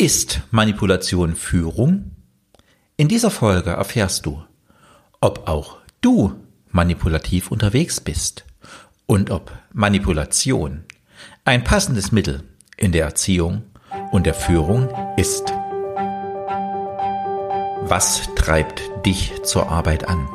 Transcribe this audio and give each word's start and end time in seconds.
Ist 0.00 0.42
Manipulation 0.52 1.34
Führung? 1.34 2.12
In 2.96 3.08
dieser 3.08 3.32
Folge 3.32 3.70
erfährst 3.70 4.26
du, 4.26 4.40
ob 5.20 5.48
auch 5.48 5.78
du 6.00 6.34
manipulativ 6.70 7.50
unterwegs 7.50 8.00
bist 8.00 8.44
und 9.06 9.32
ob 9.32 9.50
Manipulation 9.72 10.84
ein 11.44 11.64
passendes 11.64 12.12
Mittel 12.12 12.44
in 12.76 12.92
der 12.92 13.06
Erziehung 13.06 13.64
und 14.12 14.24
der 14.24 14.34
Führung 14.34 14.88
ist. 15.16 15.52
Was 17.82 18.32
treibt 18.36 18.80
dich 19.04 19.32
zur 19.42 19.68
Arbeit 19.68 20.06
an? 20.06 20.28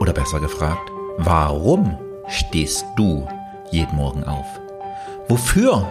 Oder 0.00 0.12
besser 0.12 0.38
gefragt, 0.38 0.90
warum 1.16 1.96
stehst 2.28 2.84
du 2.98 3.26
jeden 3.70 3.96
Morgen 3.96 4.24
auf? 4.24 4.60
Wofür 5.28 5.90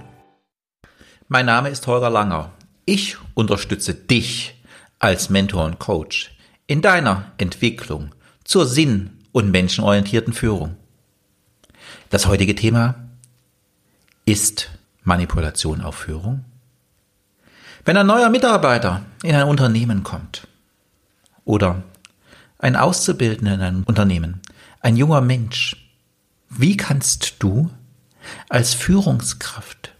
Mein 1.33 1.45
Name 1.45 1.69
ist 1.69 1.87
Holger 1.87 2.09
Langer. 2.09 2.51
Ich 2.83 3.15
unterstütze 3.35 3.93
dich 3.93 4.61
als 4.99 5.29
Mentor 5.29 5.63
und 5.63 5.79
Coach 5.79 6.35
in 6.67 6.81
deiner 6.81 7.31
Entwicklung 7.37 8.13
zur 8.43 8.65
sinn- 8.65 9.11
und 9.31 9.49
menschenorientierten 9.49 10.33
Führung. 10.33 10.75
Das 12.09 12.27
heutige 12.27 12.53
Thema 12.53 12.95
ist 14.25 14.71
Manipulation 15.03 15.79
auf 15.79 15.95
Führung. 15.95 16.43
Wenn 17.85 17.95
ein 17.95 18.07
neuer 18.07 18.29
Mitarbeiter 18.29 19.01
in 19.23 19.33
ein 19.33 19.47
Unternehmen 19.47 20.03
kommt 20.03 20.47
oder 21.45 21.81
ein 22.59 22.75
Auszubildender 22.75 23.53
in 23.53 23.61
einem 23.61 23.83
Unternehmen, 23.83 24.41
ein 24.81 24.97
junger 24.97 25.21
Mensch, 25.21 25.77
wie 26.49 26.75
kannst 26.75 27.41
du 27.41 27.69
als 28.49 28.73
Führungskraft 28.73 29.90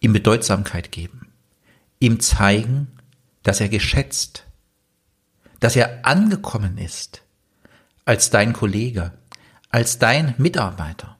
ihm 0.00 0.12
Bedeutsamkeit 0.12 0.92
geben, 0.92 1.32
ihm 1.98 2.20
zeigen, 2.20 2.88
dass 3.42 3.60
er 3.60 3.68
geschätzt, 3.68 4.44
dass 5.60 5.76
er 5.76 6.04
angekommen 6.06 6.78
ist 6.78 7.22
als 8.04 8.30
dein 8.30 8.52
Kollege, 8.52 9.12
als 9.70 9.98
dein 9.98 10.34
Mitarbeiter. 10.38 11.16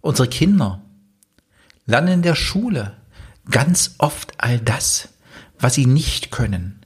Unsere 0.00 0.28
Kinder 0.28 0.82
lernen 1.86 2.14
in 2.14 2.22
der 2.22 2.34
Schule 2.34 2.96
ganz 3.50 3.94
oft 3.98 4.34
all 4.38 4.60
das, 4.60 5.08
was 5.58 5.74
sie 5.74 5.86
nicht 5.86 6.30
können, 6.30 6.84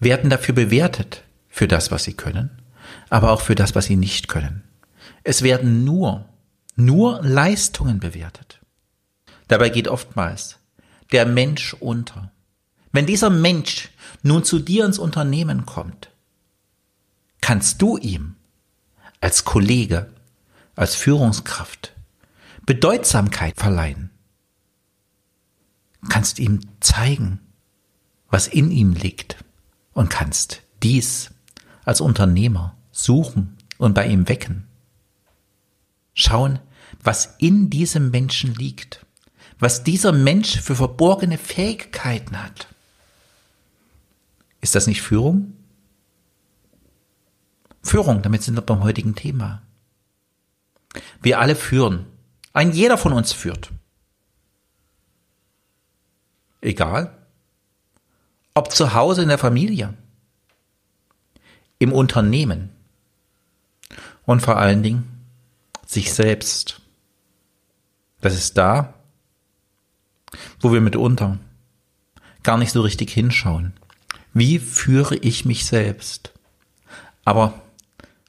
werden 0.00 0.30
dafür 0.30 0.54
bewertet 0.54 1.22
für 1.48 1.68
das, 1.68 1.90
was 1.90 2.04
sie 2.04 2.14
können, 2.14 2.50
aber 3.10 3.30
auch 3.30 3.40
für 3.40 3.54
das, 3.54 3.74
was 3.74 3.86
sie 3.86 3.96
nicht 3.96 4.28
können. 4.28 4.64
Es 5.22 5.42
werden 5.42 5.84
nur, 5.84 6.28
nur 6.74 7.22
Leistungen 7.22 8.00
bewertet. 8.00 8.60
Dabei 9.48 9.68
geht 9.68 9.88
oftmals 9.88 10.58
der 11.12 11.26
Mensch 11.26 11.74
unter. 11.74 12.32
Wenn 12.92 13.06
dieser 13.06 13.30
Mensch 13.30 13.90
nun 14.22 14.44
zu 14.44 14.58
dir 14.58 14.84
ins 14.84 14.98
Unternehmen 14.98 15.66
kommt, 15.66 16.10
kannst 17.40 17.80
du 17.80 17.96
ihm 17.96 18.34
als 19.20 19.44
Kollege, 19.44 20.12
als 20.74 20.94
Führungskraft 20.94 21.94
Bedeutsamkeit 22.66 23.56
verleihen. 23.56 24.10
Kannst 26.08 26.40
ihm 26.40 26.60
zeigen, 26.80 27.40
was 28.28 28.48
in 28.48 28.72
ihm 28.72 28.92
liegt 28.92 29.36
und 29.92 30.10
kannst 30.10 30.62
dies 30.82 31.30
als 31.84 32.00
Unternehmer 32.00 32.76
suchen 32.90 33.56
und 33.78 33.94
bei 33.94 34.06
ihm 34.08 34.28
wecken. 34.28 34.66
Schauen, 36.12 36.58
was 37.02 37.36
in 37.38 37.70
diesem 37.70 38.10
Menschen 38.10 38.54
liegt 38.54 39.05
was 39.58 39.84
dieser 39.84 40.12
Mensch 40.12 40.60
für 40.60 40.74
verborgene 40.74 41.38
Fähigkeiten 41.38 42.42
hat. 42.42 42.68
Ist 44.60 44.74
das 44.74 44.86
nicht 44.86 45.02
Führung? 45.02 45.54
Führung, 47.82 48.22
damit 48.22 48.42
sind 48.42 48.56
wir 48.56 48.62
beim 48.62 48.82
heutigen 48.82 49.14
Thema. 49.14 49.62
Wir 51.22 51.40
alle 51.40 51.56
führen. 51.56 52.06
Ein 52.52 52.72
jeder 52.72 52.98
von 52.98 53.12
uns 53.12 53.32
führt. 53.32 53.70
Egal. 56.60 57.16
Ob 58.54 58.72
zu 58.72 58.94
Hause 58.94 59.22
in 59.22 59.28
der 59.28 59.38
Familie, 59.38 59.94
im 61.78 61.92
Unternehmen 61.92 62.70
und 64.24 64.40
vor 64.40 64.56
allen 64.56 64.82
Dingen 64.82 65.26
sich 65.86 66.12
selbst. 66.12 66.80
Das 68.20 68.34
ist 68.34 68.56
da, 68.56 68.95
wo 70.60 70.72
wir 70.72 70.80
mitunter 70.80 71.38
gar 72.42 72.56
nicht 72.58 72.72
so 72.72 72.80
richtig 72.80 73.10
hinschauen. 73.10 73.72
Wie 74.32 74.58
führe 74.58 75.16
ich 75.16 75.44
mich 75.44 75.66
selbst? 75.66 76.32
Aber 77.24 77.60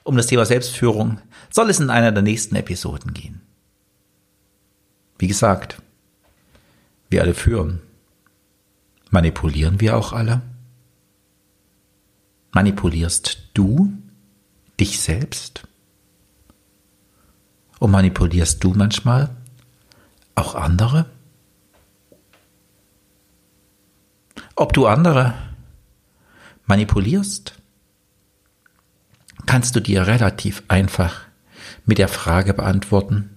um 0.03 0.18
das 0.18 0.28
Thema 0.28 0.45
Selbstführung 0.45 1.19
soll 1.51 1.69
es 1.69 1.79
in 1.79 1.90
einer 1.90 2.12
der 2.12 2.23
nächsten 2.23 2.56
Episoden 2.56 3.13
gehen. 3.13 3.41
Wie 5.19 5.28
gesagt, 5.28 5.81
wir 7.09 7.22
alle 7.22 7.34
führen. 7.34 7.81
Manipulieren 9.09 9.79
wir 9.79 9.95
auch 9.95 10.13
alle? 10.13 10.41
Manipulierst 12.51 13.50
du 13.53 13.94
dich 14.79 15.00
selbst? 15.00 15.63
Und 17.79 17.91
manipulierst 17.91 18.63
du 18.63 18.74
manchmal 18.74 19.29
auch 20.35 20.56
andere? 20.56 21.06
Ob 24.57 24.73
du 24.73 24.88
andere 24.88 25.35
manipulierst, 26.66 27.53
kannst 29.45 29.75
du 29.75 29.79
dir 29.79 30.07
relativ 30.07 30.63
einfach 30.68 31.22
mit 31.85 32.00
der 32.00 32.07
Frage 32.07 32.53
beantworten, 32.53 33.29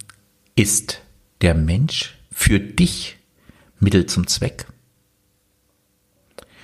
ist 0.56 1.02
der 1.42 1.54
Mensch 1.54 2.16
für 2.32 2.58
dich 2.58 3.18
Mittel 3.78 4.06
zum 4.06 4.26
Zweck? 4.26 4.66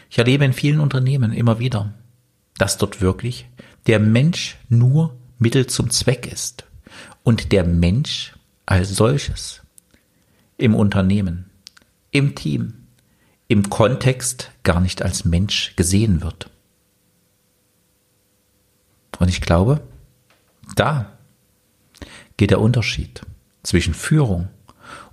Ich 0.08 0.18
erlebe 0.18 0.46
in 0.46 0.54
vielen 0.54 0.80
Unternehmen 0.80 1.32
immer 1.32 1.58
wieder, 1.58 1.92
dass 2.56 2.78
dort 2.78 3.02
wirklich 3.02 3.46
der 3.86 4.00
Mensch 4.00 4.56
nur 4.70 5.14
Mittel 5.38 5.66
zum 5.66 5.90
Zweck 5.90 6.26
ist 6.32 6.64
und 7.22 7.52
der 7.52 7.64
Mensch 7.64 8.34
als 8.64 8.96
solches 8.96 9.60
im 10.56 10.74
Unternehmen, 10.74 11.50
im 12.10 12.34
Team, 12.34 12.85
im 13.48 13.70
Kontext 13.70 14.50
gar 14.62 14.80
nicht 14.80 15.02
als 15.02 15.24
Mensch 15.24 15.74
gesehen 15.76 16.22
wird. 16.22 16.50
Und 19.18 19.28
ich 19.28 19.40
glaube, 19.40 19.80
da 20.74 21.12
geht 22.36 22.50
der 22.50 22.60
Unterschied 22.60 23.22
zwischen 23.62 23.94
Führung 23.94 24.48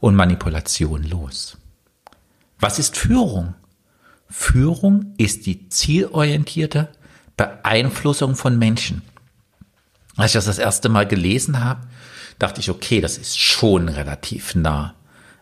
und 0.01 0.15
Manipulation 0.15 1.03
los. 1.03 1.57
Was 2.59 2.79
ist 2.79 2.97
Führung? 2.97 3.53
Führung 4.29 5.13
ist 5.17 5.45
die 5.45 5.69
zielorientierte 5.69 6.89
Beeinflussung 7.37 8.35
von 8.35 8.57
Menschen. 8.57 9.03
Als 10.15 10.31
ich 10.31 10.33
das 10.33 10.45
das 10.45 10.57
erste 10.57 10.89
Mal 10.89 11.07
gelesen 11.07 11.63
habe, 11.63 11.87
dachte 12.39 12.59
ich, 12.59 12.69
okay, 12.69 12.99
das 12.99 13.17
ist 13.17 13.39
schon 13.39 13.89
relativ 13.89 14.55
nah 14.55 14.95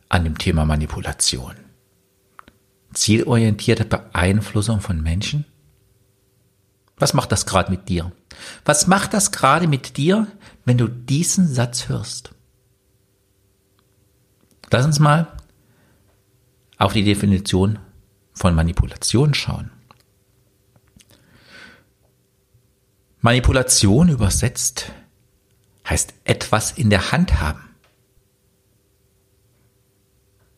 an 0.09 0.23
dem 0.23 0.37
Thema 0.37 0.65
Manipulation 0.65 1.55
zielorientierte 2.93 3.85
Beeinflussung 3.85 4.81
von 4.81 5.01
Menschen? 5.01 5.45
Was 6.97 7.13
macht 7.13 7.31
das 7.31 7.45
gerade 7.45 7.71
mit 7.71 7.89
dir? 7.89 8.11
Was 8.63 8.87
macht 8.87 9.13
das 9.13 9.31
gerade 9.31 9.67
mit 9.67 9.97
dir, 9.97 10.27
wenn 10.65 10.77
du 10.77 10.87
diesen 10.87 11.47
Satz 11.47 11.89
hörst? 11.89 12.33
Lass 14.71 14.85
uns 14.85 14.99
mal 14.99 15.35
auf 16.77 16.93
die 16.93 17.03
Definition 17.03 17.79
von 18.33 18.55
Manipulation 18.55 19.33
schauen. 19.33 19.71
Manipulation 23.19 24.09
übersetzt 24.09 24.91
heißt 25.87 26.13
etwas 26.23 26.71
in 26.71 26.89
der 26.89 27.11
Hand 27.11 27.39
haben. 27.39 27.69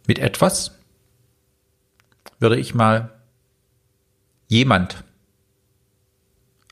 Mit 0.07 0.19
etwas 0.19 0.71
würde 2.39 2.57
ich 2.57 2.73
mal 2.73 3.21
jemand 4.47 5.03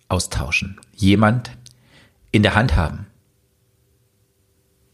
austauschen, 0.07 0.79
jemand 0.93 1.51
in 2.31 2.43
der 2.43 2.55
Hand 2.55 2.75
haben. 2.75 3.07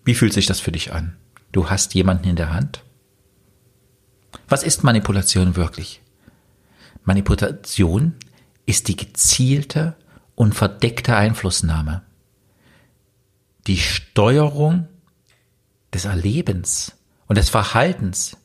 Wie 0.05 0.15
fühlt 0.15 0.33
sich 0.33 0.45
das 0.45 0.59
für 0.59 0.71
dich 0.71 0.93
an? 0.93 1.17
Du 1.51 1.69
hast 1.69 1.93
jemanden 1.93 2.27
in 2.27 2.35
der 2.35 2.53
Hand? 2.53 2.83
Was 4.47 4.63
ist 4.63 4.83
Manipulation 4.83 5.55
wirklich? 5.55 6.01
Manipulation 7.03 8.15
ist 8.65 8.87
die 8.87 8.95
gezielte 8.95 9.95
und 10.35 10.53
verdeckte 10.53 11.15
Einflussnahme, 11.15 12.03
die 13.65 13.77
Steuerung 13.77 14.87
des 15.93 16.05
Erlebens 16.05 16.93
und 17.27 17.37
des 17.37 17.49
Verhaltens 17.49 18.37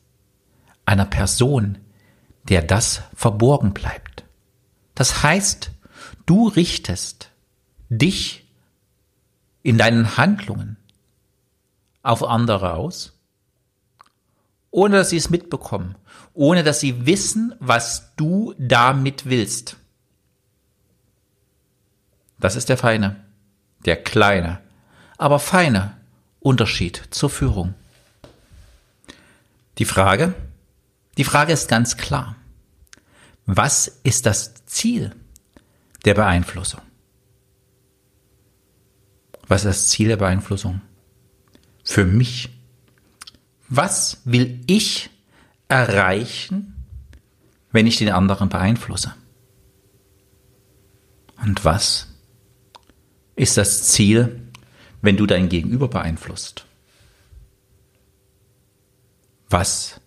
einer 0.85 1.05
Person, 1.05 1.77
der 2.49 2.61
das 2.61 3.01
verborgen 3.15 3.73
bleibt. 3.73 4.23
Das 4.95 5.23
heißt, 5.23 5.71
du 6.25 6.47
richtest 6.47 7.31
dich 7.89 8.45
in 9.61 9.77
deinen 9.77 10.17
Handlungen 10.17 10.77
auf 12.01 12.23
andere 12.23 12.73
aus, 12.73 13.13
ohne 14.71 14.97
dass 14.97 15.09
sie 15.09 15.17
es 15.17 15.29
mitbekommen, 15.29 15.95
ohne 16.33 16.63
dass 16.63 16.79
sie 16.79 17.05
wissen, 17.05 17.55
was 17.59 18.15
du 18.17 18.53
damit 18.57 19.25
willst. 19.25 19.77
Das 22.39 22.55
ist 22.55 22.69
der 22.69 22.77
feine, 22.77 23.23
der 23.85 24.03
kleine, 24.03 24.59
aber 25.17 25.39
feine 25.39 25.95
Unterschied 26.41 27.01
zur 27.11 27.29
Führung. 27.29 27.73
Die 29.77 29.85
Frage, 29.85 30.33
die 31.17 31.23
Frage 31.23 31.53
ist 31.53 31.67
ganz 31.67 31.97
klar. 31.97 32.35
Was 33.45 33.87
ist 34.03 34.25
das 34.25 34.65
Ziel 34.65 35.15
der 36.05 36.13
Beeinflussung? 36.13 36.81
Was 39.47 39.61
ist 39.61 39.69
das 39.69 39.89
Ziel 39.89 40.07
der 40.07 40.17
Beeinflussung? 40.17 40.81
Für 41.83 42.05
mich. 42.05 42.49
Was 43.67 44.21
will 44.23 44.61
ich 44.67 45.09
erreichen, 45.67 46.85
wenn 47.71 47.87
ich 47.87 47.97
den 47.97 48.09
anderen 48.09 48.49
beeinflusse? 48.49 49.13
Und 51.43 51.65
was 51.65 52.07
ist 53.35 53.57
das 53.57 53.89
Ziel, 53.89 54.41
wenn 55.01 55.17
du 55.17 55.25
dein 55.25 55.49
Gegenüber 55.49 55.89
beeinflusst? 55.89 56.65
Was 59.49 59.99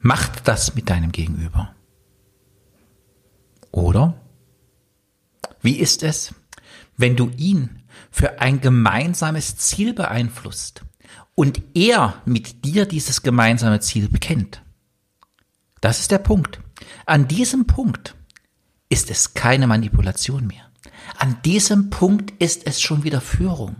macht 0.00 0.48
das 0.48 0.74
mit 0.74 0.90
deinem 0.90 1.12
Gegenüber? 1.12 1.74
Oder 3.70 4.20
wie 5.62 5.78
ist 5.78 6.02
es, 6.02 6.34
wenn 6.96 7.16
du 7.16 7.30
ihn 7.36 7.82
für 8.10 8.40
ein 8.40 8.60
gemeinsames 8.60 9.56
Ziel 9.56 9.94
beeinflusst 9.94 10.82
und 11.34 11.62
er 11.74 12.20
mit 12.24 12.64
dir 12.64 12.86
dieses 12.86 13.22
gemeinsame 13.22 13.80
Ziel 13.80 14.08
bekennt? 14.08 14.62
Das 15.80 16.00
ist 16.00 16.10
der 16.10 16.18
Punkt. 16.18 16.60
An 17.06 17.28
diesem 17.28 17.66
Punkt 17.66 18.16
ist 18.88 19.10
es 19.10 19.34
keine 19.34 19.66
Manipulation 19.66 20.46
mehr. 20.46 20.70
An 21.18 21.40
diesem 21.44 21.90
Punkt 21.90 22.32
ist 22.42 22.66
es 22.66 22.80
schon 22.80 23.04
wieder 23.04 23.20
Führung. 23.20 23.76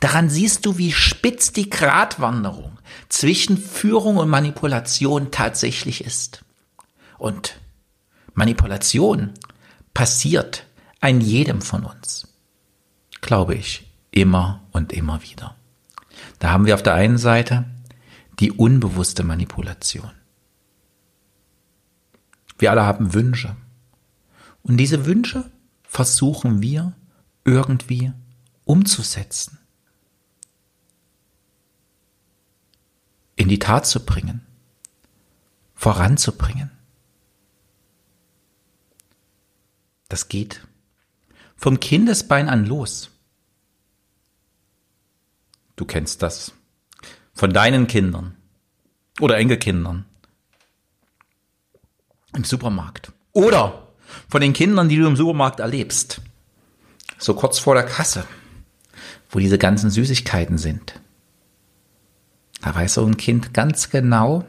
Daran 0.00 0.28
siehst 0.28 0.66
du, 0.66 0.78
wie 0.78 0.92
spitz 0.92 1.52
die 1.52 1.70
Gratwanderung 1.70 2.78
zwischen 3.08 3.58
Führung 3.58 4.16
und 4.16 4.28
Manipulation 4.28 5.30
tatsächlich 5.30 6.04
ist. 6.04 6.44
Und 7.18 7.60
Manipulation 8.34 9.30
passiert 9.94 10.64
an 11.00 11.20
jedem 11.20 11.60
von 11.60 11.84
uns. 11.84 12.28
Glaube 13.20 13.54
ich, 13.54 13.90
immer 14.10 14.62
und 14.72 14.92
immer 14.92 15.22
wieder. 15.22 15.56
Da 16.38 16.50
haben 16.50 16.66
wir 16.66 16.74
auf 16.74 16.82
der 16.82 16.94
einen 16.94 17.18
Seite 17.18 17.64
die 18.40 18.52
unbewusste 18.52 19.22
Manipulation. 19.22 20.10
Wir 22.58 22.70
alle 22.70 22.84
haben 22.84 23.14
Wünsche. 23.14 23.56
Und 24.62 24.76
diese 24.76 25.06
Wünsche 25.06 25.50
versuchen 25.82 26.62
wir 26.62 26.92
irgendwie 27.44 28.12
umzusetzen. 28.64 29.58
In 33.36 33.48
die 33.48 33.58
Tat 33.58 33.86
zu 33.86 34.04
bringen. 34.04 34.46
Voranzubringen. 35.74 36.70
Das 40.08 40.28
geht 40.28 40.60
vom 41.62 41.78
Kindesbein 41.78 42.48
an 42.48 42.66
los. 42.66 43.10
Du 45.76 45.84
kennst 45.84 46.20
das. 46.20 46.52
Von 47.34 47.52
deinen 47.52 47.86
Kindern 47.86 48.34
oder 49.20 49.38
Enkelkindern 49.38 50.04
im 52.34 52.42
Supermarkt. 52.42 53.12
Oder 53.32 53.86
von 54.28 54.40
den 54.40 54.52
Kindern, 54.52 54.88
die 54.88 54.96
du 54.96 55.06
im 55.06 55.14
Supermarkt 55.14 55.60
erlebst. 55.60 56.20
So 57.18 57.34
kurz 57.34 57.60
vor 57.60 57.74
der 57.74 57.84
Kasse, 57.84 58.26
wo 59.30 59.38
diese 59.38 59.56
ganzen 59.56 59.88
Süßigkeiten 59.90 60.58
sind. 60.58 61.00
Da 62.62 62.74
weiß 62.74 62.94
so 62.94 63.04
ein 63.04 63.16
Kind 63.16 63.52
ganz 63.52 63.90
genau, 63.90 64.44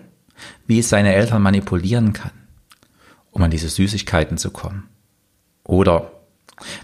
wie 0.67 0.79
es 0.79 0.89
seine 0.89 1.13
Eltern 1.13 1.41
manipulieren 1.41 2.13
kann, 2.13 2.31
um 3.31 3.41
an 3.41 3.51
diese 3.51 3.69
Süßigkeiten 3.69 4.37
zu 4.37 4.51
kommen. 4.51 4.87
Oder 5.63 6.11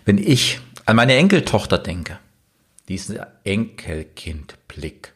wenn 0.05 0.17
ich 0.17 0.59
an 0.85 0.95
meine 0.95 1.15
Enkeltochter 1.15 1.77
denke, 1.77 2.17
diesen 2.87 3.19
Enkelkindblick. 3.43 5.13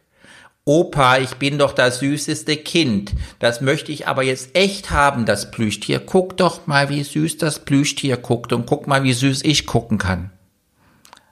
Opa, 0.66 1.18
ich 1.18 1.36
bin 1.36 1.58
doch 1.58 1.74
das 1.74 2.00
süßeste 2.00 2.56
Kind. 2.58 3.14
Das 3.40 3.60
möchte 3.60 3.92
ich 3.92 4.08
aber 4.08 4.24
jetzt 4.24 4.56
echt 4.56 4.92
haben, 4.92 5.26
das 5.26 5.52
Plüschtier. 5.52 6.00
Guck 6.00 6.38
doch 6.38 6.68
mal, 6.68 6.90
wie 6.90 7.04
süß 7.04 7.38
das 7.38 7.66
Plüschtier 7.66 8.16
guckt 8.18 8.54
und 8.54 8.66
guck 8.66 8.88
mal, 8.88 9.04
wie 9.04 9.12
süß 9.12 9.44
ich 9.44 9.66
gucken 9.66 9.98
kann. 9.98 10.32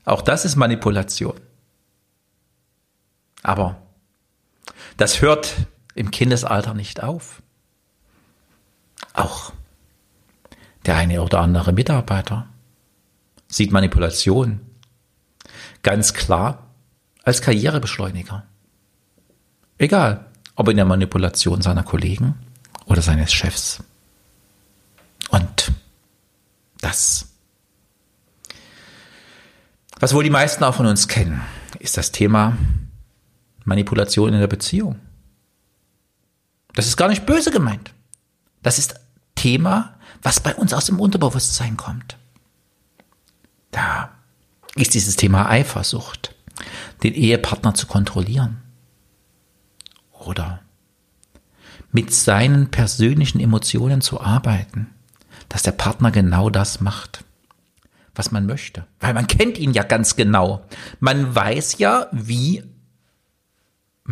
Auch 0.04 0.22
das 0.22 0.44
ist 0.44 0.56
Manipulation. 0.56 1.40
Aber 3.44 3.82
das 5.02 5.20
hört 5.20 5.56
im 5.96 6.12
Kindesalter 6.12 6.76
nicht 6.76 7.02
auf. 7.02 7.42
Auch 9.14 9.52
der 10.86 10.96
eine 10.96 11.24
oder 11.24 11.40
andere 11.40 11.74
Mitarbeiter 11.74 12.48
sieht 13.48 13.72
Manipulation 13.72 14.62
ganz 15.82 16.14
klar 16.14 16.68
als 17.24 17.42
Karrierebeschleuniger. 17.42 18.46
Egal, 19.80 20.28
ob 20.56 20.68
in 20.70 20.78
der 20.78 20.86
Manipulation 20.86 21.64
seiner 21.64 21.82
Kollegen 21.82 22.36
oder 22.86 23.02
seines 23.02 23.34
Chefs. 23.34 23.84
Und 25.30 25.72
das, 26.80 27.28
was 30.00 30.14
wohl 30.14 30.24
die 30.24 30.30
meisten 30.30 30.64
auch 30.64 30.76
von 30.76 30.86
uns 30.86 31.08
kennen, 31.08 31.42
ist 31.80 31.98
das 31.98 32.12
Thema 32.12 32.56
Manipulation 33.64 34.34
in 34.34 34.40
der 34.40 34.48
Beziehung. 34.48 35.00
Das 36.74 36.88
ist 36.88 36.98
gar 36.98 37.10
nicht 37.10 37.26
böse 37.26 37.52
gemeint. 37.52 37.94
Das 38.64 38.78
ist 38.78 38.96
Thema, 39.36 39.96
was 40.22 40.40
bei 40.40 40.56
uns 40.56 40.74
aus 40.74 40.86
dem 40.86 41.00
Unterbewusstsein 41.00 41.78
kommt. 41.78 42.18
Da 43.72 44.12
ist 44.76 44.94
dieses 44.94 45.16
Thema 45.16 45.50
Eifersucht, 45.50 46.36
den 47.04 47.14
Ehepartner 47.14 47.74
zu 47.74 47.88
kontrollieren 47.88 48.62
oder 50.12 50.62
mit 51.92 52.14
seinen 52.14 52.72
persönlichen 52.72 53.40
Emotionen 53.40 54.02
zu 54.02 54.22
arbeiten, 54.22 54.94
dass 55.50 55.64
der 55.64 55.74
Partner 55.74 56.12
genau 56.12 56.50
das 56.50 56.80
macht, 56.80 57.26
was 58.16 58.32
man 58.32 58.46
möchte. 58.46 58.86
Weil 59.00 59.14
man 59.14 59.28
kennt 59.28 59.58
ihn 59.58 59.74
ja 59.74 59.84
ganz 59.84 60.16
genau. 60.16 60.66
Man 61.00 61.34
weiß 61.36 61.80
ja, 61.80 62.08
wie 62.12 62.64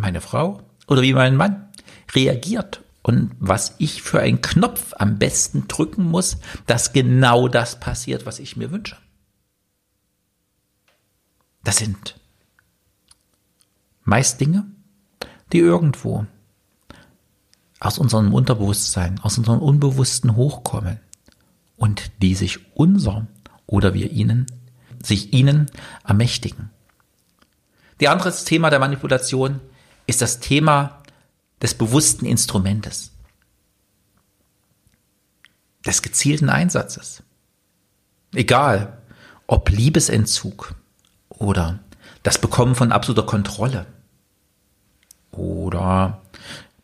meine 0.00 0.20
Frau 0.20 0.62
oder 0.86 1.02
wie 1.02 1.14
mein 1.14 1.36
Mann 1.36 1.68
reagiert 2.14 2.82
und 3.02 3.32
was 3.38 3.74
ich 3.78 4.02
für 4.02 4.20
einen 4.20 4.42
Knopf 4.42 4.94
am 4.98 5.18
besten 5.18 5.68
drücken 5.68 6.04
muss, 6.04 6.38
dass 6.66 6.92
genau 6.92 7.48
das 7.48 7.80
passiert, 7.80 8.26
was 8.26 8.38
ich 8.38 8.56
mir 8.56 8.70
wünsche. 8.70 8.96
Das 11.62 11.76
sind 11.76 12.16
meist 14.04 14.40
Dinge, 14.40 14.66
die 15.52 15.58
irgendwo 15.58 16.26
aus 17.78 17.98
unserem 17.98 18.34
Unterbewusstsein, 18.34 19.20
aus 19.20 19.38
unserem 19.38 19.60
Unbewussten 19.60 20.36
hochkommen 20.36 21.00
und 21.76 22.10
die 22.20 22.34
sich 22.34 22.58
unser 22.74 23.26
oder 23.66 23.94
wir 23.94 24.10
ihnen, 24.10 24.46
sich 25.02 25.32
ihnen 25.32 25.66
ermächtigen. 26.04 26.70
Die 28.00 28.08
andere 28.08 28.32
Thema 28.32 28.70
der 28.70 28.78
Manipulation 28.78 29.60
ist 30.10 30.20
das 30.20 30.40
Thema 30.40 31.02
des 31.62 31.74
bewussten 31.74 32.26
Instrumentes. 32.26 33.12
des 35.86 36.02
gezielten 36.02 36.50
Einsatzes. 36.50 37.22
Egal, 38.34 38.98
ob 39.46 39.70
Liebesentzug 39.70 40.74
oder 41.30 41.78
das 42.22 42.38
Bekommen 42.38 42.74
von 42.74 42.92
absoluter 42.92 43.24
Kontrolle 43.24 43.86
oder 45.32 46.20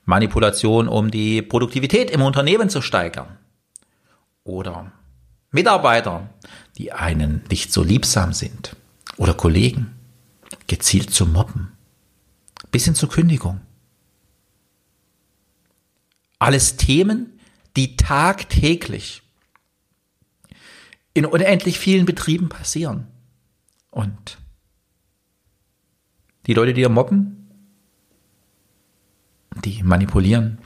Manipulation, 0.06 0.88
um 0.88 1.10
die 1.10 1.42
Produktivität 1.42 2.10
im 2.10 2.22
Unternehmen 2.22 2.70
zu 2.70 2.80
steigern 2.80 3.36
oder 4.44 4.92
Mitarbeiter, 5.50 6.30
die 6.78 6.92
einen 6.92 7.44
nicht 7.50 7.72
so 7.72 7.82
liebsam 7.82 8.32
sind 8.32 8.76
oder 9.18 9.34
Kollegen 9.34 9.94
gezielt 10.68 11.10
zu 11.10 11.26
mobben, 11.26 11.75
bis 12.70 12.84
hin 12.84 12.94
zur 12.94 13.08
Kündigung. 13.08 13.60
Alles 16.38 16.76
Themen, 16.76 17.38
die 17.76 17.96
tagtäglich 17.96 19.22
in 21.14 21.24
unendlich 21.24 21.78
vielen 21.78 22.04
Betrieben 22.04 22.48
passieren. 22.48 23.06
Und 23.90 24.38
die 26.46 26.54
Leute, 26.54 26.74
die 26.74 26.82
ihr 26.82 26.90
mobben, 26.90 27.48
die 29.64 29.82
manipulieren, 29.82 30.58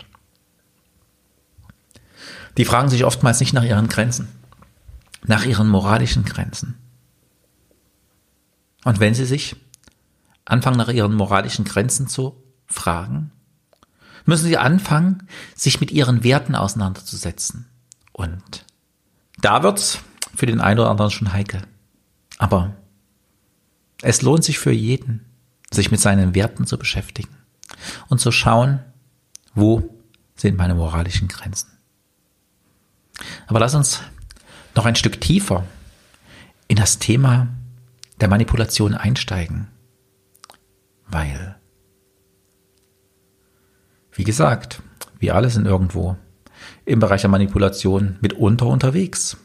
die 2.56 2.64
fragen 2.64 2.88
sich 2.88 3.04
oftmals 3.04 3.38
nicht 3.40 3.52
nach 3.52 3.62
ihren 3.62 3.88
Grenzen, 3.88 4.28
nach 5.24 5.44
ihren 5.44 5.68
moralischen 5.68 6.24
Grenzen. 6.24 6.76
Und 8.84 8.98
wenn 8.98 9.14
sie 9.14 9.26
sich 9.26 9.56
anfangen, 10.50 10.76
nach 10.76 10.88
ihren 10.88 11.14
moralischen 11.14 11.64
Grenzen 11.64 12.08
zu 12.08 12.42
fragen, 12.66 13.32
müssen 14.24 14.46
sie 14.46 14.58
anfangen, 14.58 15.26
sich 15.54 15.80
mit 15.80 15.90
ihren 15.90 16.24
Werten 16.24 16.54
auseinanderzusetzen. 16.54 17.66
Und 18.12 18.64
da 19.40 19.62
wird's 19.62 20.00
für 20.34 20.46
den 20.46 20.60
einen 20.60 20.80
oder 20.80 20.90
anderen 20.90 21.10
schon 21.10 21.32
heikel. 21.32 21.62
Aber 22.38 22.74
es 24.02 24.22
lohnt 24.22 24.44
sich 24.44 24.58
für 24.58 24.72
jeden, 24.72 25.26
sich 25.70 25.90
mit 25.90 26.00
seinen 26.00 26.34
Werten 26.34 26.66
zu 26.66 26.78
beschäftigen 26.78 27.34
und 28.08 28.20
zu 28.20 28.32
schauen, 28.32 28.80
wo 29.54 29.94
sind 30.36 30.56
meine 30.56 30.74
moralischen 30.74 31.28
Grenzen. 31.28 31.68
Aber 33.46 33.60
lass 33.60 33.74
uns 33.74 34.00
noch 34.74 34.86
ein 34.86 34.96
Stück 34.96 35.20
tiefer 35.20 35.64
in 36.68 36.76
das 36.76 36.98
Thema 36.98 37.48
der 38.20 38.28
Manipulation 38.28 38.94
einsteigen, 38.94 39.68
weil 41.10 41.56
wie 44.12 44.24
gesagt, 44.24 44.82
wir 45.18 45.34
alle 45.34 45.50
sind 45.50 45.66
irgendwo 45.66 46.16
im 46.84 47.00
Bereich 47.00 47.22
der 47.22 47.30
Manipulation 47.30 48.18
mitunter 48.20 48.66
unterwegs. 48.66 49.36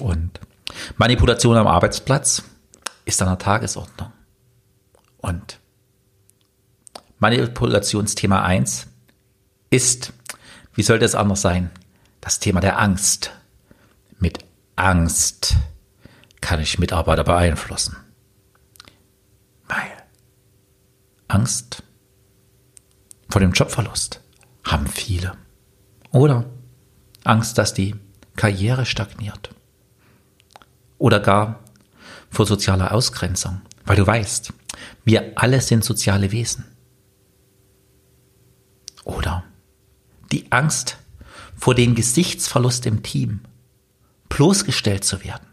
Und 0.00 0.40
Manipulation 0.96 1.56
am 1.56 1.66
Arbeitsplatz 1.66 2.42
ist 3.04 3.22
an 3.22 3.28
der 3.28 3.38
Tagesordnung. 3.38 4.12
Und 5.18 5.60
Manipulationsthema 7.18 8.42
1 8.42 8.86
ist, 9.70 10.12
wie 10.74 10.82
sollte 10.82 11.04
es 11.04 11.14
anders 11.14 11.42
sein, 11.42 11.70
das 12.20 12.38
Thema 12.38 12.60
der 12.60 12.78
Angst. 12.78 13.32
Mit 14.18 14.38
Angst 14.76 15.56
kann 16.40 16.60
ich 16.60 16.78
Mitarbeiter 16.78 17.24
beeinflussen. 17.24 17.96
Weil 19.68 20.00
Angst 21.30 21.84
vor 23.28 23.40
dem 23.40 23.52
Jobverlust 23.52 24.20
haben 24.64 24.88
viele. 24.88 25.36
Oder 26.10 26.50
Angst, 27.22 27.56
dass 27.56 27.72
die 27.72 27.94
Karriere 28.34 28.84
stagniert. 28.84 29.54
Oder 30.98 31.20
gar 31.20 31.60
vor 32.30 32.46
sozialer 32.46 32.92
Ausgrenzung, 32.92 33.62
weil 33.84 33.96
du 33.96 34.06
weißt, 34.06 34.52
wir 35.04 35.32
alle 35.36 35.60
sind 35.60 35.84
soziale 35.84 36.32
Wesen. 36.32 36.64
Oder 39.04 39.44
die 40.32 40.50
Angst 40.50 40.98
vor 41.56 41.74
dem 41.74 41.94
Gesichtsverlust 41.94 42.86
im 42.86 43.02
Team, 43.02 43.40
bloßgestellt 44.28 45.04
zu 45.04 45.22
werden. 45.24 45.46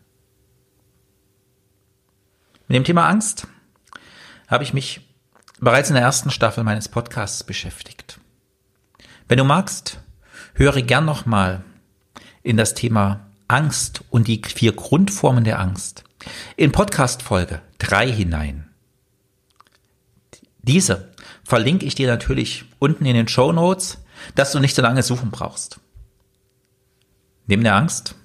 Mit 2.68 2.76
dem 2.76 2.84
Thema 2.84 3.08
Angst 3.08 3.48
habe 4.48 4.64
ich 4.64 4.74
mich 4.74 5.07
bereits 5.60 5.90
in 5.90 5.96
der 5.96 6.04
ersten 6.04 6.32
Staffel 6.32 6.64
meines 6.64 6.88
Podcasts 6.88 7.44
beschäftigt. 7.44 8.20
Wenn 9.28 9.38
du 9.38 9.44
magst, 9.44 10.00
höre 10.54 10.82
gern 10.82 11.06
nochmal 11.06 11.64
in 12.44 12.58
das 12.58 12.74
Thema 12.74 13.28
Angst 13.48 14.04
und 14.10 14.28
die 14.28 14.42
vier 14.44 14.74
Grundformen 14.74 15.44
der 15.44 15.60
Angst 15.60 16.04
in 16.56 16.72
Podcast 16.72 17.22
Folge 17.22 17.62
3 17.80 18.12
hinein. 18.12 18.70
Diese 20.62 21.14
verlinke 21.44 21.86
ich 21.86 21.96
dir 21.96 22.08
natürlich 22.08 22.66
unten 22.80 23.06
in 23.06 23.16
den 23.16 23.28
Show 23.28 23.52
Notes, 23.52 24.00
dass 24.36 24.52
du 24.52 24.60
nicht 24.60 24.76
so 24.76 24.82
lange 24.82 25.04
suchen 25.04 25.32
brauchst. 25.32 25.80
Neben 27.46 27.64
der 27.64 27.76
Angst 27.76 28.16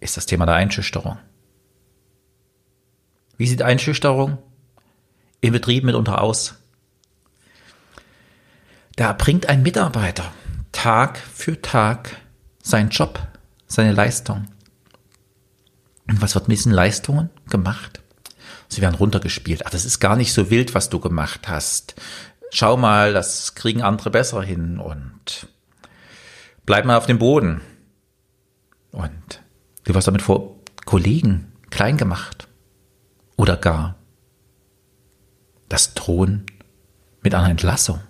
ist 0.00 0.16
das 0.16 0.26
Thema 0.26 0.46
der 0.46 0.54
Einschüchterung. 0.54 1.18
Wie 3.36 3.46
sieht 3.48 3.62
Einschüchterung 3.62 4.38
in 5.40 5.52
Betrieben 5.52 5.86
mitunter 5.86 6.20
aus. 6.20 6.54
Da 8.96 9.12
bringt 9.12 9.48
ein 9.48 9.62
Mitarbeiter 9.62 10.32
Tag 10.72 11.18
für 11.18 11.60
Tag 11.62 12.16
seinen 12.62 12.90
Job, 12.90 13.20
seine 13.66 13.92
Leistung. 13.92 14.48
Und 16.08 16.20
was 16.20 16.34
wird 16.34 16.48
mit 16.48 16.58
diesen 16.58 16.72
Leistungen 16.72 17.30
gemacht? 17.48 18.00
Sie 18.68 18.82
werden 18.82 18.94
runtergespielt. 18.94 19.66
Ach, 19.66 19.70
das 19.70 19.84
ist 19.84 20.00
gar 20.00 20.16
nicht 20.16 20.32
so 20.32 20.50
wild, 20.50 20.74
was 20.74 20.90
du 20.90 21.00
gemacht 21.00 21.48
hast. 21.48 21.94
Schau 22.50 22.76
mal, 22.76 23.12
das 23.12 23.54
kriegen 23.54 23.82
andere 23.82 24.10
besser 24.10 24.42
hin 24.42 24.78
und 24.78 25.48
bleib 26.66 26.84
mal 26.84 26.96
auf 26.96 27.06
dem 27.06 27.18
Boden. 27.18 27.60
Und 28.90 29.42
du 29.84 29.94
wirst 29.94 30.06
damit 30.06 30.22
vor 30.22 30.56
Kollegen 30.84 31.52
klein 31.70 31.96
gemacht 31.96 32.48
oder 33.36 33.56
gar 33.56 33.97
das 35.68 35.94
Drohen 35.94 36.46
mit 37.22 37.34
einer 37.34 37.50
Entlassung. 37.50 38.00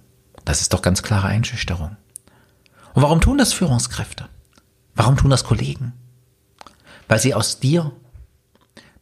Das 0.45 0.61
ist 0.61 0.73
doch 0.73 0.83
ganz 0.83 1.03
klare 1.03 1.29
Einschüchterung. 1.29 1.97
Und 2.95 3.03
warum 3.03 3.21
tun 3.21 3.38
das 3.38 3.53
Führungskräfte? 3.53 4.29
Warum 4.95 5.17
tun 5.17 5.31
das 5.31 5.45
Kollegen? 5.45 5.93
Weil 7.07 7.19
sie 7.19 7.35
aus 7.35 7.61
dir 7.61 7.93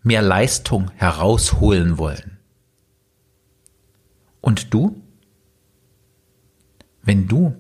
mehr 0.03 0.23
Leistung 0.23 0.91
herausholen 0.93 1.99
wollen. 1.99 2.39
Und 4.41 4.73
du? 4.73 5.03
Wenn 7.03 7.29
du 7.29 7.57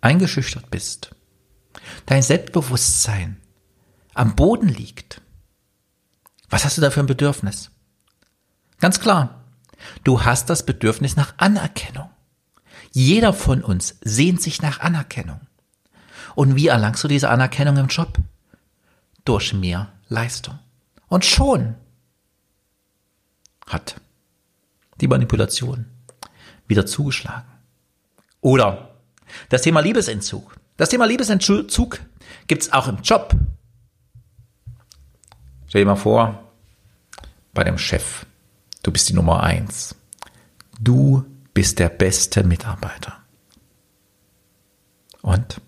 eingeschüchtert 0.00 0.70
bist, 0.70 1.14
dein 2.06 2.22
Selbstbewusstsein 2.22 3.40
am 4.12 4.36
Boden 4.36 4.68
liegt, 4.68 5.20
was 6.50 6.64
hast 6.64 6.76
du 6.76 6.82
da 6.82 6.90
für 6.90 7.00
ein 7.00 7.06
Bedürfnis? 7.06 7.70
Ganz 8.78 9.00
klar, 9.00 9.43
Du 10.02 10.24
hast 10.24 10.50
das 10.50 10.66
Bedürfnis 10.66 11.16
nach 11.16 11.34
Anerkennung. 11.36 12.10
Jeder 12.92 13.32
von 13.32 13.62
uns 13.62 13.96
sehnt 14.02 14.40
sich 14.40 14.62
nach 14.62 14.80
Anerkennung. 14.80 15.40
Und 16.34 16.56
wie 16.56 16.68
erlangst 16.68 17.02
du 17.04 17.08
diese 17.08 17.30
Anerkennung 17.30 17.76
im 17.76 17.88
Job? 17.88 18.18
Durch 19.24 19.52
mehr 19.52 19.92
Leistung. 20.08 20.58
Und 21.08 21.24
schon 21.24 21.74
hat 23.66 23.96
die 25.00 25.08
Manipulation 25.08 25.86
wieder 26.66 26.86
zugeschlagen. 26.86 27.48
Oder 28.40 28.94
das 29.48 29.62
Thema 29.62 29.80
Liebesentzug. 29.80 30.56
Das 30.76 30.88
Thema 30.88 31.06
Liebesentzug 31.06 32.00
gibt's 32.46 32.72
auch 32.72 32.88
im 32.88 32.98
Job. 33.02 33.34
Stell 35.66 35.82
dir 35.82 35.86
mal 35.86 35.96
vor, 35.96 36.52
bei 37.52 37.64
dem 37.64 37.78
Chef 37.78 38.26
Du 38.84 38.92
bist 38.92 39.08
die 39.08 39.14
Nummer 39.14 39.42
eins. 39.42 39.96
Du 40.78 41.24
bist 41.54 41.78
der 41.78 41.88
beste 41.88 42.44
Mitarbeiter. 42.44 43.18
Und? 45.22 45.60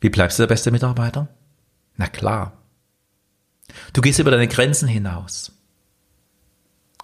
Wie 0.00 0.08
bleibst 0.08 0.38
du 0.38 0.42
der 0.42 0.48
beste 0.48 0.70
Mitarbeiter? 0.70 1.28
Na 1.96 2.06
klar. 2.06 2.54
Du 3.92 4.00
gehst 4.00 4.18
über 4.18 4.30
deine 4.30 4.48
Grenzen 4.48 4.88
hinaus. 4.88 5.52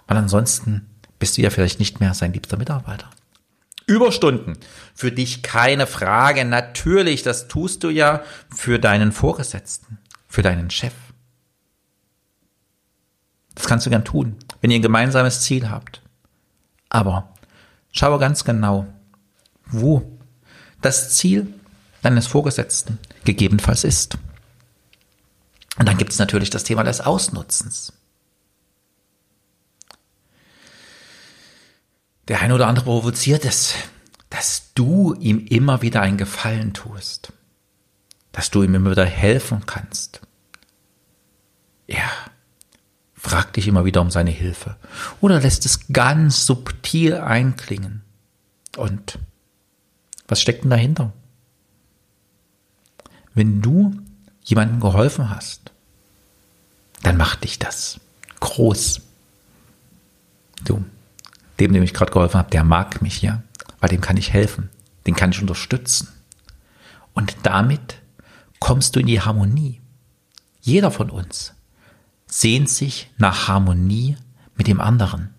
Weil 0.06 0.16
ansonsten 0.16 0.88
bist 1.18 1.36
du 1.36 1.42
ja 1.42 1.50
vielleicht 1.50 1.78
nicht 1.78 2.00
mehr 2.00 2.14
sein 2.14 2.32
liebster 2.32 2.56
Mitarbeiter. 2.56 3.10
Überstunden. 3.86 4.56
Für 4.94 5.12
dich 5.12 5.42
keine 5.42 5.86
Frage. 5.86 6.46
Natürlich, 6.46 7.22
das 7.22 7.48
tust 7.48 7.84
du 7.84 7.90
ja 7.90 8.22
für 8.48 8.78
deinen 8.78 9.12
Vorgesetzten, 9.12 9.98
für 10.26 10.40
deinen 10.40 10.70
Chef. 10.70 10.94
Das 13.54 13.66
kannst 13.66 13.84
du 13.84 13.90
gern 13.90 14.06
tun, 14.06 14.38
wenn 14.64 14.71
ihr 14.71 14.78
ein 14.78 14.83
gemeinsames 14.83 15.42
Ziel 15.42 15.68
habt. 15.68 16.00
Aber 16.88 17.35
schaue 17.92 18.18
ganz 18.18 18.44
genau, 18.44 18.87
wo 19.66 20.11
das 20.80 21.11
Ziel 21.11 21.52
deines 22.00 22.26
Vorgesetzten 22.26 22.99
gegebenenfalls 23.26 23.85
ist. 23.85 24.16
Und 25.76 25.87
dann 25.87 25.99
gibt 25.99 26.12
es 26.12 26.18
natürlich 26.18 26.49
das 26.49 26.64
Thema 26.64 26.83
des 26.83 27.02
Ausnutzens. 27.02 27.92
Der 32.28 32.40
eine 32.40 32.54
oder 32.54 32.66
andere 32.66 32.87
provoziert 32.87 33.44
es, 33.44 33.75
dass 34.30 34.73
du 34.73 35.12
ihm 35.12 35.47
immer 35.47 35.83
wieder 35.83 36.00
einen 36.00 36.16
Gefallen 36.16 36.73
tust, 36.73 37.35
dass 38.33 38.50
du 38.50 38.62
ihm 38.62 38.75
immer 38.75 38.92
wieder 38.92 39.04
helfen 39.04 39.66
kannst. 39.66 40.23
Er 41.87 42.09
fragt 43.24 43.56
dich 43.56 43.66
immer 43.66 43.86
wieder 43.86 44.02
um 44.02 44.10
seine 44.10 44.30
Hilfe 44.30 44.76
oder 45.22 45.40
lässt 45.40 45.64
es 45.64 45.88
ganz 45.90 46.44
subtil 46.44 47.14
einklingen. 47.14 48.02
Und 48.76 49.18
was 50.28 50.42
steckt 50.42 50.62
denn 50.62 50.70
dahinter? 50.70 51.12
Wenn 53.32 53.62
du 53.62 53.96
jemandem 54.42 54.78
geholfen 54.78 55.30
hast, 55.30 55.72
dann 57.02 57.16
macht 57.16 57.44
dich 57.44 57.58
das 57.58 57.98
groß. 58.40 59.00
Du, 60.64 60.84
dem, 61.58 61.72
dem 61.72 61.82
ich 61.82 61.94
gerade 61.94 62.12
geholfen 62.12 62.38
habe, 62.38 62.50
der 62.50 62.62
mag 62.62 63.00
mich, 63.00 63.22
ja, 63.22 63.42
weil 63.80 63.88
dem 63.88 64.02
kann 64.02 64.18
ich 64.18 64.34
helfen, 64.34 64.68
den 65.06 65.16
kann 65.16 65.30
ich 65.30 65.40
unterstützen. 65.40 66.08
Und 67.14 67.36
damit 67.42 67.96
kommst 68.60 68.94
du 68.94 69.00
in 69.00 69.06
die 69.06 69.22
Harmonie. 69.22 69.80
Jeder 70.60 70.90
von 70.90 71.08
uns 71.08 71.53
sehnt 72.34 72.68
sich 72.68 73.12
nach 73.16 73.46
Harmonie 73.46 74.16
mit 74.56 74.66
dem 74.66 74.80
anderen. 74.80 75.32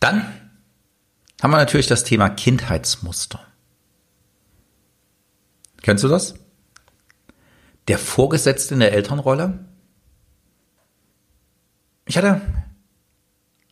Dann 0.00 0.20
haben 1.40 1.50
wir 1.50 1.56
natürlich 1.56 1.86
das 1.86 2.04
Thema 2.04 2.28
Kindheitsmuster. 2.28 3.40
Kennst 5.80 6.04
du 6.04 6.08
das? 6.08 6.34
Der 7.88 7.98
Vorgesetzte 7.98 8.74
in 8.74 8.80
der 8.80 8.92
Elternrolle? 8.92 9.64
Ich 12.04 12.18
hatte 12.18 12.42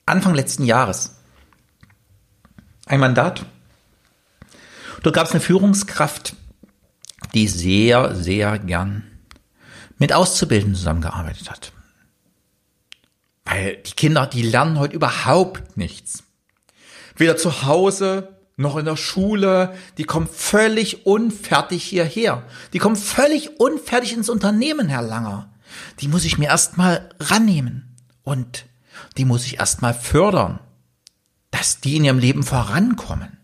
Anfang 0.07 0.35
letzten 0.35 0.65
Jahres 0.65 1.19
ein 2.87 2.99
Mandat. 2.99 3.45
Dort 5.03 5.15
gab 5.15 5.27
es 5.27 5.33
eine 5.33 5.41
Führungskraft, 5.43 6.35
die 7.35 7.47
sehr, 7.47 8.15
sehr 8.15 8.59
gern 8.59 9.10
mit 10.01 10.13
Auszubildenden 10.13 10.75
zusammengearbeitet 10.75 11.51
hat. 11.51 11.73
Weil 13.45 13.77
die 13.77 13.93
Kinder, 13.93 14.27
die 14.27 14.43
lernen 14.43 14.79
heute 14.79 14.97
überhaupt 14.97 15.77
nichts. 15.77 16.25
Weder 17.17 17.37
zu 17.37 17.63
Hause 17.65 18.35
noch 18.57 18.77
in 18.77 18.87
der 18.87 18.97
Schule. 18.97 19.75
Die 19.99 20.05
kommen 20.05 20.27
völlig 20.27 21.07
unfertig 21.07 21.85
hierher. 21.85 22.43
Die 22.73 22.79
kommen 22.79 22.97
völlig 22.97 23.61
unfertig 23.61 24.15
ins 24.15 24.31
Unternehmen, 24.31 24.89
Herr 24.89 25.03
Langer. 25.03 25.53
Die 26.01 26.09
muss 26.09 26.25
ich 26.25 26.39
mir 26.39 26.49
erstmal 26.49 27.11
rannehmen. 27.21 27.97
Und 28.23 28.67
die 29.19 29.25
muss 29.25 29.45
ich 29.45 29.59
erstmal 29.59 29.95
fördern, 29.95 30.61
dass 31.51 31.81
die 31.81 31.97
in 31.97 32.05
ihrem 32.05 32.19
Leben 32.19 32.43
vorankommen. 32.43 33.37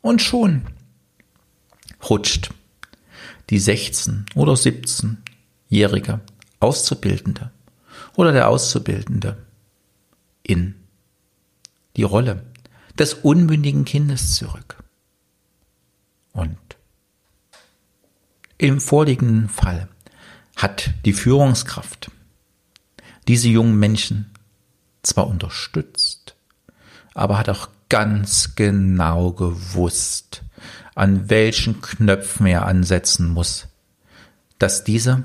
Und 0.00 0.22
schon 0.22 0.66
rutscht 2.08 2.50
die 3.50 3.58
16 3.58 4.26
oder 4.34 4.52
17-jährige 4.54 6.20
Auszubildende 6.60 7.50
oder 8.16 8.32
der 8.32 8.48
Auszubildende 8.48 9.36
in 10.42 10.74
die 11.96 12.02
Rolle 12.02 12.44
des 12.98 13.14
unmündigen 13.14 13.84
Kindes 13.84 14.34
zurück. 14.34 14.82
Und 16.32 16.58
im 18.58 18.80
vorliegenden 18.80 19.48
Fall 19.48 19.88
hat 20.56 20.90
die 21.04 21.12
Führungskraft 21.12 22.10
diese 23.26 23.48
jungen 23.48 23.78
Menschen 23.78 24.30
zwar 25.02 25.26
unterstützt, 25.26 26.36
aber 27.14 27.38
hat 27.38 27.48
auch 27.48 27.68
ganz 27.88 28.54
genau 28.54 29.32
gewusst, 29.32 30.43
an 30.94 31.28
welchen 31.30 31.80
Knöpfen 31.80 32.46
er 32.46 32.66
ansetzen 32.66 33.28
muss, 33.28 33.68
dass 34.58 34.84
diese 34.84 35.24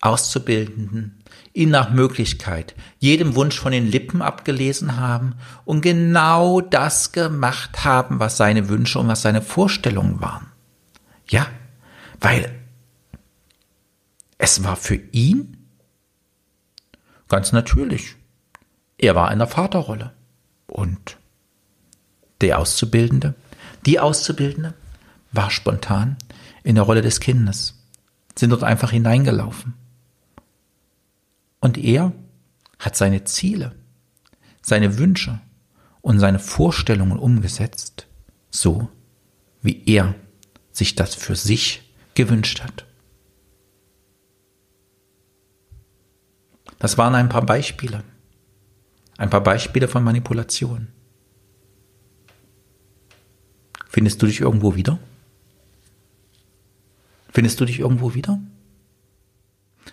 Auszubildenden 0.00 1.22
ihn 1.52 1.70
nach 1.70 1.90
Möglichkeit 1.90 2.74
jedem 2.98 3.34
Wunsch 3.34 3.58
von 3.58 3.72
den 3.72 3.86
Lippen 3.86 4.22
abgelesen 4.22 4.96
haben 4.96 5.34
und 5.64 5.80
genau 5.80 6.60
das 6.60 7.12
gemacht 7.12 7.84
haben, 7.84 8.20
was 8.20 8.36
seine 8.36 8.68
Wünsche 8.68 8.98
und 8.98 9.08
was 9.08 9.22
seine 9.22 9.42
Vorstellungen 9.42 10.20
waren. 10.20 10.46
Ja, 11.28 11.46
weil 12.20 12.50
es 14.38 14.62
war 14.62 14.76
für 14.76 15.00
ihn 15.12 15.58
Ganz 17.28 17.52
natürlich. 17.52 18.16
Er 18.96 19.14
war 19.14 19.30
in 19.30 19.38
der 19.38 19.48
Vaterrolle. 19.48 20.12
Und 20.66 21.18
der 22.40 22.58
Auszubildende, 22.58 23.34
die 23.86 24.00
Auszubildende, 24.00 24.74
war 25.32 25.50
spontan 25.50 26.16
in 26.62 26.74
der 26.74 26.84
Rolle 26.84 27.02
des 27.02 27.20
Kindes, 27.20 27.74
sind 28.36 28.50
dort 28.50 28.64
einfach 28.64 28.90
hineingelaufen. 28.90 29.74
Und 31.60 31.76
er 31.76 32.12
hat 32.78 32.96
seine 32.96 33.24
Ziele, 33.24 33.74
seine 34.62 34.98
Wünsche 34.98 35.40
und 36.00 36.20
seine 36.20 36.38
Vorstellungen 36.38 37.18
umgesetzt, 37.18 38.06
so 38.50 38.88
wie 39.60 39.84
er 39.86 40.14
sich 40.72 40.94
das 40.94 41.14
für 41.14 41.34
sich 41.34 41.92
gewünscht 42.14 42.62
hat. 42.62 42.86
Das 46.78 46.96
waren 46.96 47.14
ein 47.14 47.28
paar 47.28 47.44
Beispiele. 47.44 48.04
Ein 49.16 49.30
paar 49.30 49.42
Beispiele 49.42 49.88
von 49.88 50.04
Manipulation. 50.04 50.88
Findest 53.88 54.22
du 54.22 54.26
dich 54.26 54.40
irgendwo 54.40 54.76
wieder? 54.76 55.00
Findest 57.32 57.60
du 57.60 57.64
dich 57.64 57.80
irgendwo 57.80 58.14
wieder? 58.14 58.40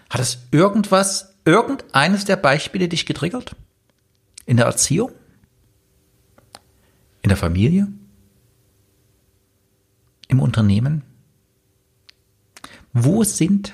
Hat 0.10 0.22
es 0.22 0.40
irgendwas, 0.52 1.36
irgendeines 1.46 2.26
der 2.26 2.36
Beispiele 2.38 2.88
dich 2.88 3.06
getriggert? 3.06 3.56
In 4.46 4.58
der 4.58 4.66
Erziehung? 4.66 5.12
In 7.22 7.30
der 7.30 7.38
Familie? 7.38 7.88
Im 10.28 10.40
Unternehmen? 10.40 11.04
Wo 12.94 13.24
sind 13.24 13.74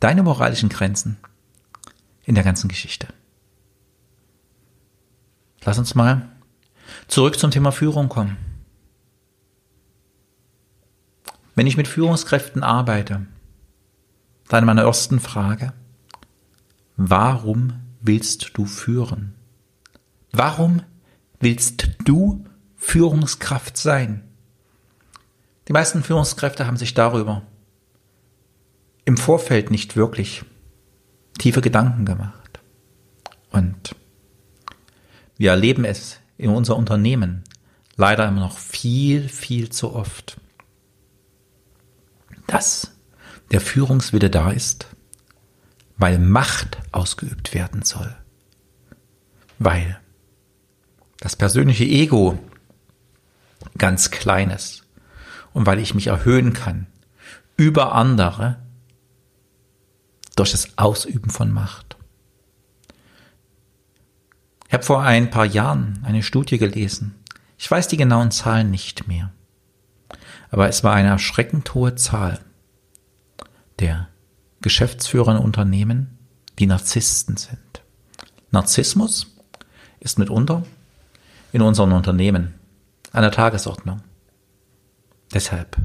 deine 0.00 0.22
moralischen 0.22 0.68
Grenzen? 0.68 1.18
in 2.28 2.34
der 2.34 2.44
ganzen 2.44 2.68
Geschichte. 2.68 3.08
Lass 5.64 5.78
uns 5.78 5.94
mal 5.94 6.28
zurück 7.08 7.38
zum 7.38 7.50
Thema 7.50 7.72
Führung 7.72 8.10
kommen. 8.10 8.36
Wenn 11.58 11.66
ich 11.66 11.76
mit 11.76 11.88
Führungskräften 11.88 12.62
arbeite, 12.62 13.26
dann 14.46 14.64
meine 14.64 14.82
ersten 14.82 15.18
Frage, 15.18 15.72
warum 16.96 17.80
willst 18.00 18.56
du 18.56 18.64
führen? 18.64 19.34
Warum 20.30 20.82
willst 21.40 21.88
du 22.04 22.44
Führungskraft 22.76 23.76
sein? 23.76 24.22
Die 25.66 25.72
meisten 25.72 26.04
Führungskräfte 26.04 26.64
haben 26.64 26.76
sich 26.76 26.94
darüber 26.94 27.42
im 29.04 29.16
Vorfeld 29.16 29.72
nicht 29.72 29.96
wirklich 29.96 30.44
tiefe 31.40 31.60
Gedanken 31.60 32.04
gemacht. 32.04 32.60
Und 33.50 33.96
wir 35.36 35.50
erleben 35.50 35.84
es 35.84 36.20
in 36.36 36.50
unser 36.50 36.76
Unternehmen 36.76 37.42
leider 37.96 38.28
immer 38.28 38.42
noch 38.42 38.58
viel, 38.58 39.28
viel 39.28 39.70
zu 39.70 39.92
oft, 39.92 40.36
dass 42.48 42.90
der 43.52 43.60
Führungswille 43.60 44.30
da 44.30 44.50
ist, 44.50 44.88
weil 45.96 46.18
Macht 46.18 46.78
ausgeübt 46.90 47.54
werden 47.54 47.82
soll, 47.82 48.16
weil 49.60 50.00
das 51.20 51.36
persönliche 51.36 51.84
Ego 51.84 52.38
ganz 53.76 54.10
klein 54.10 54.50
ist 54.50 54.84
und 55.52 55.66
weil 55.66 55.78
ich 55.78 55.94
mich 55.94 56.08
erhöhen 56.08 56.52
kann 56.52 56.86
über 57.56 57.94
andere 57.94 58.62
durch 60.36 60.52
das 60.52 60.78
Ausüben 60.78 61.30
von 61.30 61.52
Macht. 61.52 61.96
Ich 64.68 64.74
habe 64.74 64.84
vor 64.84 65.02
ein 65.02 65.30
paar 65.30 65.46
Jahren 65.46 66.00
eine 66.04 66.22
Studie 66.22 66.58
gelesen. 66.58 67.14
Ich 67.58 67.70
weiß 67.70 67.88
die 67.88 67.96
genauen 67.96 68.30
Zahlen 68.30 68.70
nicht 68.70 69.08
mehr. 69.08 69.32
Aber 70.50 70.68
es 70.68 70.82
war 70.84 70.94
eine 70.94 71.08
erschreckend 71.08 71.74
hohe 71.74 71.94
Zahl 71.94 72.40
der 73.78 74.08
Geschäftsführer 74.60 75.36
in 75.36 75.42
Unternehmen, 75.42 76.18
die 76.58 76.66
Narzissten 76.66 77.36
sind. 77.36 77.82
Narzissmus 78.50 79.36
ist 80.00 80.18
mitunter 80.18 80.64
in 81.52 81.62
unseren 81.62 81.92
Unternehmen 81.92 82.54
an 83.12 83.22
der 83.22 83.30
Tagesordnung. 83.30 84.02
Deshalb 85.32 85.76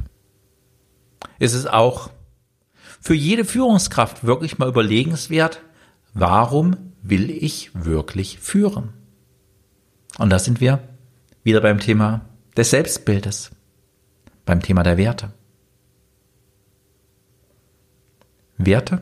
ist 1.39 1.53
es 1.53 1.67
auch 1.67 2.09
für 3.01 3.13
jede 3.13 3.43
Führungskraft 3.43 4.23
wirklich 4.23 4.57
mal 4.57 4.69
überlegenswert, 4.69 5.61
warum 6.13 6.77
will 7.01 7.29
ich 7.29 7.71
wirklich 7.73 8.39
führen? 8.39 8.93
Und 10.17 10.29
da 10.29 10.39
sind 10.39 10.61
wir 10.61 10.79
wieder 11.43 11.59
beim 11.59 11.79
Thema 11.79 12.21
des 12.55 12.69
Selbstbildes, 12.69 13.51
beim 14.45 14.61
Thema 14.61 14.83
der 14.83 14.97
Werte. 14.97 15.31
Werte 18.57 19.01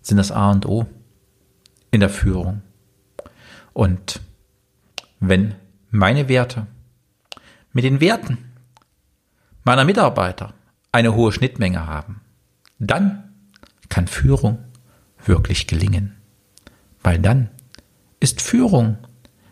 sind 0.00 0.16
das 0.16 0.30
A 0.30 0.50
und 0.50 0.66
O 0.66 0.86
in 1.90 2.00
der 2.00 2.08
Führung. 2.08 2.62
Und 3.72 4.20
wenn 5.20 5.54
meine 5.90 6.28
Werte 6.28 6.66
mit 7.72 7.84
den 7.84 8.00
Werten 8.00 8.38
meiner 9.64 9.84
Mitarbeiter 9.84 10.54
eine 10.90 11.14
hohe 11.14 11.32
Schnittmenge 11.32 11.86
haben, 11.86 12.20
dann 12.78 13.32
kann 13.88 14.08
Führung 14.08 14.58
wirklich 15.24 15.66
gelingen. 15.66 16.16
Weil 17.02 17.18
dann 17.18 17.50
ist 18.20 18.42
Führung 18.42 18.98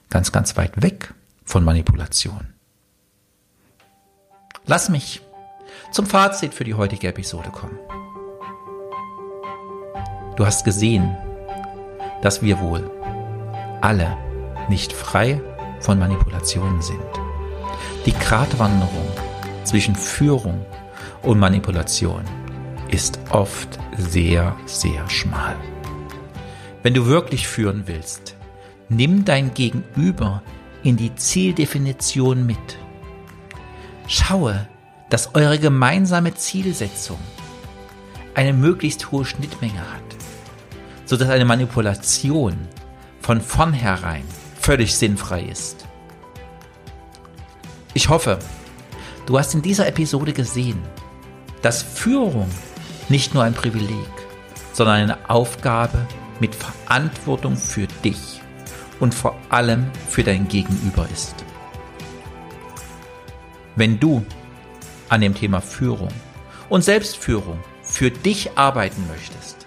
ganz, 0.09 0.33
ganz 0.33 0.56
weit 0.56 0.83
weg 0.83 1.14
von 1.44 1.64
Manipulation. 1.64 2.54
Lass 4.66 4.88
mich 4.88 5.23
zum 5.90 6.07
Fazit 6.07 6.55
für 6.55 6.64
die 6.64 6.75
heutige 6.75 7.09
Episode 7.09 7.51
kommen. 7.51 7.79
Du 10.37 10.46
hast 10.46 10.64
gesehen, 10.64 11.16
dass 12.23 12.42
wir 12.42 12.61
wohl 12.61 12.90
alle 13.81 14.16
nicht 14.68 14.92
frei 14.92 15.40
von 15.81 15.99
Manipulationen 15.99 16.83
sind. 16.83 17.01
Die 18.07 18.12
Gratwanderung 18.12 19.09
zwischen 19.64 19.94
Führung 19.94 20.64
und 21.23 21.38
Manipulation 21.38 22.25
ist 22.88 23.18
oft 23.31 23.79
sehr, 23.96 24.57
sehr 24.66 25.09
schmal. 25.09 25.57
Wenn 26.83 26.94
du 26.94 27.07
wirklich 27.07 27.46
führen 27.46 27.85
willst, 27.87 28.37
nimm 28.88 29.25
dein 29.25 29.55
Gegenüber 29.55 30.42
in 30.83 30.96
die 30.96 31.14
Zieldefinition 31.14 32.46
mit. 32.46 32.79
Schaue, 34.12 34.66
dass 35.09 35.37
eure 35.37 35.61
gemeinsame 35.61 36.35
Zielsetzung 36.35 37.20
eine 38.35 38.53
möglichst 38.53 39.12
hohe 39.12 39.25
Schnittmenge 39.25 39.79
hat, 39.79 40.03
sodass 41.05 41.29
eine 41.29 41.44
Manipulation 41.44 42.59
von 43.20 43.40
vornherein 43.40 44.25
völlig 44.61 44.96
sinnfrei 44.96 45.42
ist. 45.42 45.87
Ich 47.94 48.09
hoffe, 48.09 48.40
du 49.27 49.38
hast 49.38 49.55
in 49.55 49.62
dieser 49.62 49.87
Episode 49.87 50.33
gesehen, 50.33 50.83
dass 51.62 51.81
Führung 51.81 52.51
nicht 53.09 53.33
nur 53.33 53.44
ein 53.44 53.55
Privileg, 53.55 54.11
sondern 54.73 54.96
eine 54.96 55.31
Aufgabe 55.31 56.05
mit 56.40 56.57
Verantwortung 56.57 57.57
für 57.57 57.87
dich 58.03 58.40
und 58.99 59.14
vor 59.14 59.37
allem 59.51 59.88
für 60.09 60.25
dein 60.25 60.49
Gegenüber 60.49 61.07
ist. 61.12 61.44
Wenn 63.76 64.00
du 64.00 64.24
an 65.09 65.20
dem 65.20 65.35
Thema 65.35 65.61
Führung 65.61 66.12
und 66.68 66.83
Selbstführung 66.83 67.59
für 67.83 68.11
dich 68.11 68.56
arbeiten 68.56 69.06
möchtest, 69.09 69.66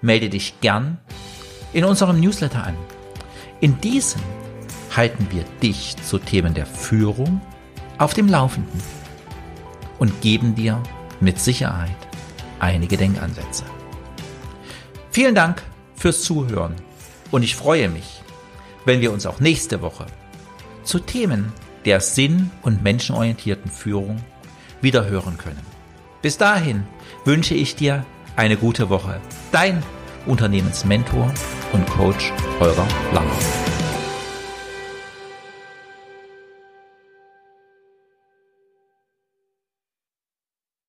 melde 0.00 0.28
dich 0.28 0.60
gern 0.60 0.98
in 1.72 1.84
unserem 1.84 2.20
Newsletter 2.20 2.64
an. 2.64 2.76
In 3.60 3.80
diesem 3.80 4.20
halten 4.94 5.26
wir 5.30 5.44
dich 5.62 5.96
zu 5.96 6.18
Themen 6.18 6.54
der 6.54 6.66
Führung 6.66 7.40
auf 7.98 8.14
dem 8.14 8.28
Laufenden 8.28 8.82
und 9.98 10.20
geben 10.20 10.54
dir 10.54 10.82
mit 11.20 11.40
Sicherheit 11.40 11.96
einige 12.58 12.96
Denkansätze. 12.96 13.64
Vielen 15.10 15.34
Dank 15.34 15.62
fürs 15.96 16.22
Zuhören 16.22 16.74
und 17.30 17.42
ich 17.42 17.56
freue 17.56 17.88
mich, 17.88 18.22
wenn 18.84 19.00
wir 19.00 19.12
uns 19.12 19.26
auch 19.26 19.40
nächste 19.40 19.80
Woche 19.80 20.06
zu 20.82 20.98
Themen 20.98 21.52
der 21.84 22.00
sinn- 22.00 22.50
und 22.62 22.82
menschenorientierten 22.82 23.70
Führung 23.70 24.18
wieder 24.80 25.06
hören 25.06 25.38
können. 25.38 25.64
Bis 26.22 26.38
dahin 26.38 26.84
wünsche 27.24 27.54
ich 27.54 27.76
dir 27.76 28.04
eine 28.36 28.56
gute 28.56 28.88
Woche. 28.88 29.20
Dein 29.52 29.82
Unternehmensmentor 30.26 31.32
und 31.72 31.86
Coach 31.86 32.32
Holger 32.60 32.86
Langer. 33.12 33.63